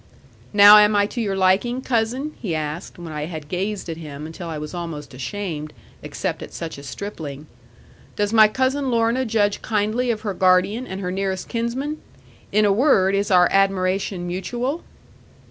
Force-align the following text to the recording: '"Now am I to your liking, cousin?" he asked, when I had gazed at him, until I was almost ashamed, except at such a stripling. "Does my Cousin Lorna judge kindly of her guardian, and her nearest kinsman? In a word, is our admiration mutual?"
'"Now 0.51 0.79
am 0.79 0.95
I 0.95 1.05
to 1.05 1.21
your 1.21 1.35
liking, 1.35 1.79
cousin?" 1.83 2.33
he 2.41 2.55
asked, 2.55 2.97
when 2.97 3.13
I 3.13 3.25
had 3.27 3.47
gazed 3.49 3.87
at 3.87 3.97
him, 3.97 4.25
until 4.25 4.49
I 4.49 4.57
was 4.57 4.73
almost 4.73 5.13
ashamed, 5.13 5.73
except 6.01 6.41
at 6.41 6.51
such 6.55 6.79
a 6.79 6.83
stripling. 6.83 7.45
"Does 8.15 8.33
my 8.33 8.47
Cousin 8.47 8.89
Lorna 8.89 9.25
judge 9.25 9.61
kindly 9.61 10.09
of 10.09 10.21
her 10.21 10.33
guardian, 10.33 10.87
and 10.87 11.01
her 11.01 11.11
nearest 11.11 11.49
kinsman? 11.49 12.01
In 12.51 12.65
a 12.65 12.73
word, 12.73 13.13
is 13.13 13.29
our 13.29 13.47
admiration 13.51 14.25
mutual?" 14.25 14.83